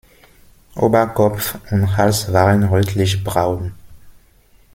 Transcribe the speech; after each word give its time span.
Oberkopf 0.73 1.59
und 1.69 1.95
Hals 1.95 2.33
waren 2.33 2.63
rötlichbraun. 2.63 3.75